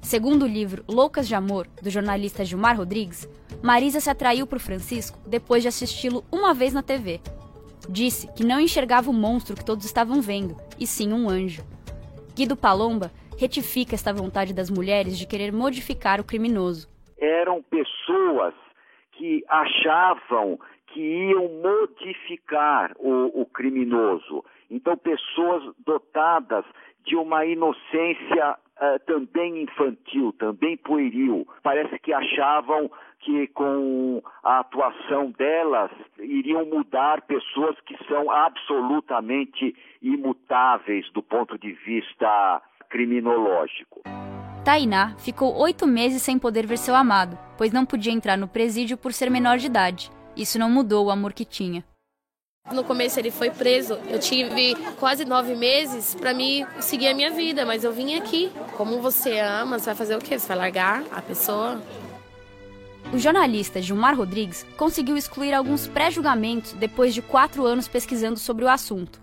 Segundo 0.00 0.44
o 0.44 0.48
livro 0.48 0.84
Loucas 0.88 1.26
de 1.26 1.34
Amor, 1.34 1.66
do 1.80 1.90
jornalista 1.90 2.44
Gilmar 2.44 2.76
Rodrigues, 2.76 3.28
Marisa 3.62 4.00
se 4.00 4.10
atraiu 4.10 4.46
por 4.46 4.58
Francisco 4.58 5.18
depois 5.26 5.62
de 5.62 5.68
assisti-lo 5.68 6.24
uma 6.30 6.54
vez 6.54 6.72
na 6.72 6.82
TV. 6.82 7.20
Disse 7.88 8.28
que 8.34 8.44
não 8.44 8.60
enxergava 8.60 9.10
o 9.10 9.14
monstro 9.14 9.56
que 9.56 9.64
todos 9.64 9.84
estavam 9.84 10.20
vendo, 10.20 10.56
e 10.78 10.86
sim 10.86 11.12
um 11.12 11.28
anjo. 11.28 11.64
Guido 12.34 12.56
Palomba 12.56 13.10
retifica 13.38 13.94
esta 13.94 14.12
vontade 14.12 14.54
das 14.54 14.70
mulheres 14.70 15.18
de 15.18 15.26
querer 15.26 15.52
modificar 15.52 16.20
o 16.20 16.24
criminoso. 16.24 16.88
Eram 17.18 17.62
pessoas 17.62 18.54
que 19.12 19.44
achavam 19.48 20.58
que 20.88 21.00
iam 21.00 21.48
modificar 21.62 22.92
o, 22.98 23.42
o 23.42 23.46
criminoso. 23.46 24.44
Então, 24.70 24.96
pessoas 24.96 25.74
dotadas 25.84 26.64
de 27.04 27.16
uma 27.16 27.44
inocência 27.44 28.56
uh, 28.76 28.98
também 29.06 29.62
infantil, 29.62 30.32
também 30.38 30.76
pueril. 30.76 31.46
Parece 31.62 31.98
que 31.98 32.12
achavam 32.12 32.90
que 33.20 33.46
com 33.48 34.22
a 34.42 34.60
atuação 34.60 35.30
delas 35.30 35.90
iriam 36.18 36.66
mudar 36.66 37.22
pessoas 37.22 37.78
que 37.82 37.96
são 38.06 38.30
absolutamente 38.30 39.74
imutáveis 40.00 41.10
do 41.12 41.22
ponto 41.22 41.56
de 41.56 41.72
vista 41.72 42.60
criminológico. 42.92 44.02
Tainá 44.62 45.16
ficou 45.16 45.56
oito 45.56 45.86
meses 45.86 46.22
sem 46.22 46.38
poder 46.38 46.66
ver 46.66 46.76
seu 46.76 46.94
amado, 46.94 47.38
pois 47.56 47.72
não 47.72 47.86
podia 47.86 48.12
entrar 48.12 48.36
no 48.36 48.46
presídio 48.46 48.98
por 48.98 49.14
ser 49.14 49.30
menor 49.30 49.56
de 49.56 49.66
idade. 49.66 50.10
Isso 50.36 50.58
não 50.58 50.70
mudou 50.70 51.06
o 51.06 51.10
amor 51.10 51.32
que 51.32 51.44
tinha. 51.44 51.82
No 52.70 52.84
começo 52.84 53.18
ele 53.18 53.30
foi 53.30 53.50
preso. 53.50 53.94
Eu 54.08 54.20
tive 54.20 54.76
quase 55.00 55.24
nove 55.24 55.56
meses 55.56 56.14
para 56.14 56.32
mim 56.32 56.64
seguir 56.80 57.08
a 57.08 57.14
minha 57.14 57.30
vida, 57.30 57.66
mas 57.66 57.82
eu 57.82 57.92
vim 57.92 58.14
aqui. 58.14 58.52
Como 58.76 59.00
você 59.00 59.40
ama, 59.40 59.78
você 59.78 59.86
vai 59.86 59.94
fazer 59.94 60.16
o 60.16 60.20
quê? 60.20 60.38
Você 60.38 60.46
vai 60.46 60.58
largar 60.58 61.02
a 61.10 61.20
pessoa? 61.20 61.82
O 63.12 63.18
jornalista 63.18 63.82
Gilmar 63.82 64.16
Rodrigues 64.16 64.64
conseguiu 64.76 65.16
excluir 65.16 65.52
alguns 65.54 65.88
pré-julgamentos 65.88 66.74
depois 66.74 67.12
de 67.12 67.22
quatro 67.22 67.64
anos 67.64 67.88
pesquisando 67.88 68.38
sobre 68.38 68.64
o 68.64 68.68
assunto. 68.68 69.21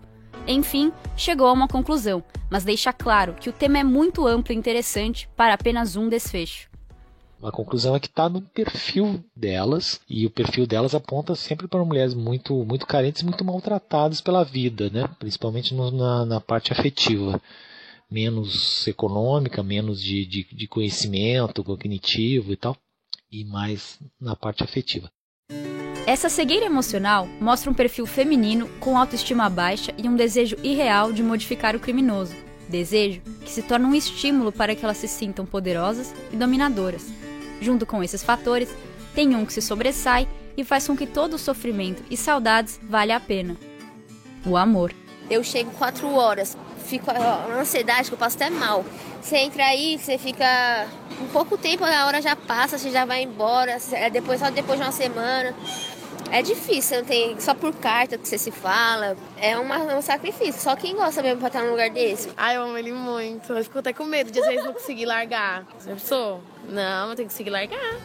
Enfim, 0.50 0.92
chegou 1.16 1.46
a 1.46 1.52
uma 1.52 1.68
conclusão, 1.68 2.24
mas 2.50 2.64
deixa 2.64 2.92
claro 2.92 3.34
que 3.34 3.48
o 3.48 3.52
tema 3.52 3.78
é 3.78 3.84
muito 3.84 4.26
amplo 4.26 4.52
e 4.52 4.56
interessante 4.56 5.28
para 5.36 5.54
apenas 5.54 5.94
um 5.94 6.08
desfecho. 6.08 6.68
A 7.40 7.52
conclusão 7.52 7.94
é 7.94 8.00
que 8.00 8.08
está 8.08 8.28
no 8.28 8.42
perfil 8.42 9.24
delas, 9.34 10.00
e 10.10 10.26
o 10.26 10.30
perfil 10.30 10.66
delas 10.66 10.92
aponta 10.92 11.36
sempre 11.36 11.68
para 11.68 11.84
mulheres 11.84 12.14
muito, 12.14 12.64
muito 12.64 12.84
carentes, 12.84 13.22
muito 13.22 13.44
maltratadas 13.44 14.20
pela 14.20 14.44
vida, 14.44 14.90
né? 14.90 15.08
principalmente 15.20 15.72
no, 15.72 15.88
na, 15.92 16.26
na, 16.26 16.40
parte 16.40 16.72
afetiva. 16.72 17.40
Menos 18.10 18.88
econômica, 18.88 19.62
menos 19.62 20.02
de, 20.02 20.26
de, 20.26 20.48
de 20.52 20.66
conhecimento 20.66 21.62
cognitivo 21.62 22.52
e 22.52 22.56
tal, 22.56 22.76
e 23.30 23.44
mais 23.44 24.00
na 24.20 24.34
parte 24.34 24.64
afetiva. 24.64 25.08
Essa 26.10 26.28
cegueira 26.28 26.66
emocional 26.66 27.28
mostra 27.40 27.70
um 27.70 27.74
perfil 27.74 28.04
feminino 28.04 28.68
com 28.80 28.98
autoestima 28.98 29.48
baixa 29.48 29.94
e 29.96 30.08
um 30.08 30.16
desejo 30.16 30.56
irreal 30.60 31.12
de 31.12 31.22
modificar 31.22 31.76
o 31.76 31.78
criminoso. 31.78 32.34
Desejo 32.68 33.20
que 33.44 33.48
se 33.48 33.62
torna 33.62 33.86
um 33.86 33.94
estímulo 33.94 34.50
para 34.50 34.74
que 34.74 34.84
elas 34.84 34.96
se 34.96 35.06
sintam 35.06 35.46
poderosas 35.46 36.12
e 36.32 36.36
dominadoras. 36.36 37.06
Junto 37.60 37.86
com 37.86 38.02
esses 38.02 38.24
fatores, 38.24 38.68
tem 39.14 39.36
um 39.36 39.46
que 39.46 39.52
se 39.52 39.62
sobressai 39.62 40.26
e 40.56 40.64
faz 40.64 40.84
com 40.84 40.96
que 40.96 41.06
todo 41.06 41.34
o 41.34 41.38
sofrimento 41.38 42.02
e 42.10 42.16
saudades 42.16 42.80
valha 42.82 43.14
a 43.14 43.20
pena: 43.20 43.56
o 44.44 44.56
amor. 44.56 44.92
Eu 45.30 45.44
chego 45.44 45.70
quatro 45.78 46.12
horas, 46.12 46.58
fico 46.86 47.08
a 47.08 47.60
ansiedade 47.60 48.08
que 48.08 48.14
eu 48.14 48.18
passo 48.18 48.34
até 48.34 48.50
mal. 48.50 48.84
Você 49.22 49.36
entra 49.36 49.64
aí, 49.64 49.96
você 49.96 50.18
fica 50.18 50.88
um 51.22 51.28
pouco 51.28 51.56
tempo, 51.56 51.84
a 51.84 52.06
hora 52.06 52.20
já 52.20 52.34
passa, 52.34 52.78
você 52.78 52.90
já 52.90 53.04
vai 53.04 53.22
embora, 53.22 53.78
é 53.92 54.10
depois 54.10 54.40
só 54.40 54.50
depois 54.50 54.76
de 54.76 54.84
uma 54.84 54.90
semana. 54.90 55.54
É 56.32 56.42
difícil, 56.42 56.98
não 56.98 57.04
tem 57.04 57.38
só 57.40 57.54
por 57.54 57.74
carta 57.74 58.16
que 58.16 58.28
você 58.28 58.38
se 58.38 58.52
fala. 58.52 59.16
É 59.36 59.58
uma, 59.58 59.78
um 59.96 60.02
sacrifício. 60.02 60.60
Só 60.60 60.76
quem 60.76 60.94
gosta 60.94 61.22
mesmo 61.22 61.38
pra 61.38 61.48
estar 61.48 61.62
num 61.62 61.70
lugar 61.70 61.90
desse. 61.90 62.30
Ai, 62.36 62.56
eu 62.56 62.62
amo 62.62 62.78
ele 62.78 62.92
muito. 62.92 63.52
Eu 63.52 63.64
fico 63.64 63.80
até 63.80 63.92
com 63.92 64.04
medo 64.04 64.30
de 64.30 64.38
às 64.38 64.46
vezes 64.46 64.64
não 64.64 64.72
conseguir 64.72 65.06
largar. 65.06 65.66
Você 65.78 65.90
pensou? 65.90 66.40
Não, 66.68 67.10
eu 67.10 67.16
tenho 67.16 67.28
que 67.28 67.34
conseguir 67.34 67.50
largar. 67.50 67.96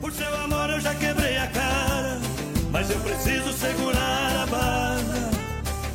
Por 0.00 0.12
seu 0.12 0.34
amor 0.36 0.68
eu 0.68 0.80
já 0.80 0.94
quebrei 0.94 1.38
a 1.38 1.46
cara, 1.46 2.20
mas 2.70 2.90
eu 2.90 3.00
preciso 3.00 3.50
segurar 3.54 4.42
a 4.42 4.46
barra. 4.46 5.30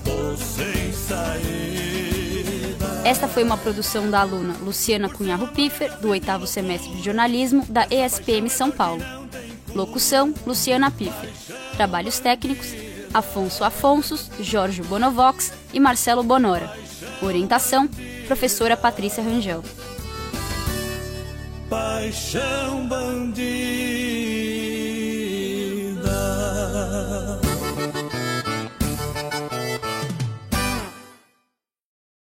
Tô 0.04 0.36
sem 0.38 0.92
saída. 0.92 1.60
Esta 3.06 3.28
foi 3.28 3.44
uma 3.44 3.58
produção 3.58 4.10
da 4.10 4.22
aluna 4.22 4.56
Luciana 4.62 5.08
Cunharro 5.08 5.50
Piffer, 5.50 5.96
do 6.00 6.10
oitavo 6.10 6.48
semestre 6.48 6.92
de 6.94 7.04
jornalismo 7.04 7.64
da 7.70 7.86
ESPM 7.92 8.50
São 8.50 8.72
Paulo. 8.72 9.19
Locução: 9.80 10.34
Luciana 10.46 10.92
Piffer. 10.92 11.30
Trabalhos 11.78 12.20
técnicos: 12.20 12.68
Afonso 13.14 13.64
Afonsos, 13.64 14.30
Jorge 14.42 14.82
Bonovox 14.82 15.54
e 15.74 15.80
Marcelo 15.80 16.22
Bonora. 16.22 16.70
Orientação: 17.22 17.88
Professora 18.28 18.76
Patrícia 18.76 19.24
Rangel. 19.24 19.64
Paixão. 21.70 22.70